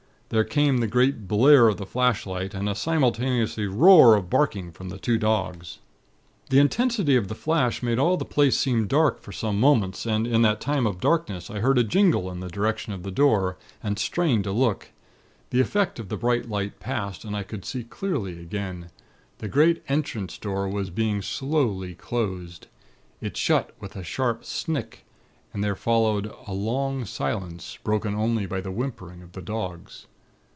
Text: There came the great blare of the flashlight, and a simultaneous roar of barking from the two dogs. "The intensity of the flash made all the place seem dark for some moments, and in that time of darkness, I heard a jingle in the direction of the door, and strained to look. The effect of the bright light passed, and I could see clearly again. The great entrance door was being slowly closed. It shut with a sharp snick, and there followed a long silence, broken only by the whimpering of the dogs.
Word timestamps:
There 0.31 0.45
came 0.45 0.77
the 0.77 0.87
great 0.87 1.27
blare 1.27 1.67
of 1.67 1.75
the 1.75 1.85
flashlight, 1.85 2.53
and 2.53 2.69
a 2.69 2.73
simultaneous 2.73 3.57
roar 3.57 4.15
of 4.15 4.29
barking 4.29 4.71
from 4.71 4.87
the 4.87 4.97
two 4.97 5.17
dogs. 5.17 5.79
"The 6.49 6.57
intensity 6.57 7.17
of 7.17 7.27
the 7.27 7.35
flash 7.35 7.83
made 7.83 7.99
all 7.99 8.15
the 8.15 8.23
place 8.23 8.57
seem 8.57 8.87
dark 8.87 9.19
for 9.19 9.33
some 9.33 9.59
moments, 9.59 10.05
and 10.05 10.25
in 10.25 10.41
that 10.43 10.61
time 10.61 10.87
of 10.87 11.01
darkness, 11.01 11.49
I 11.49 11.59
heard 11.59 11.77
a 11.77 11.83
jingle 11.83 12.31
in 12.31 12.39
the 12.39 12.47
direction 12.47 12.93
of 12.93 13.03
the 13.03 13.11
door, 13.11 13.57
and 13.83 13.99
strained 13.99 14.45
to 14.45 14.53
look. 14.53 14.91
The 15.49 15.59
effect 15.59 15.99
of 15.99 16.07
the 16.07 16.15
bright 16.15 16.47
light 16.47 16.79
passed, 16.79 17.25
and 17.25 17.35
I 17.35 17.43
could 17.43 17.65
see 17.65 17.83
clearly 17.83 18.39
again. 18.39 18.87
The 19.39 19.49
great 19.49 19.83
entrance 19.89 20.37
door 20.37 20.69
was 20.69 20.89
being 20.89 21.21
slowly 21.21 21.93
closed. 21.93 22.67
It 23.19 23.35
shut 23.35 23.75
with 23.81 23.97
a 23.97 24.01
sharp 24.05 24.45
snick, 24.45 25.03
and 25.53 25.61
there 25.61 25.75
followed 25.75 26.31
a 26.47 26.53
long 26.53 27.03
silence, 27.03 27.77
broken 27.83 28.15
only 28.15 28.45
by 28.45 28.61
the 28.61 28.71
whimpering 28.71 29.21
of 29.23 29.33
the 29.33 29.41
dogs. 29.41 30.07